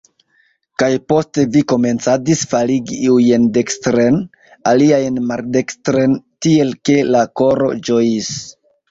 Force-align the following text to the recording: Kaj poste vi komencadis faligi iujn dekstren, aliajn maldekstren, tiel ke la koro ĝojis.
Kaj 0.83 0.87
poste 1.11 1.43
vi 1.55 1.61
komencadis 1.71 2.39
faligi 2.53 2.95
iujn 3.09 3.45
dekstren, 3.57 4.17
aliajn 4.71 5.19
maldekstren, 5.33 6.15
tiel 6.47 6.73
ke 6.89 6.97
la 7.17 7.21
koro 7.43 7.69
ĝojis. 7.91 8.31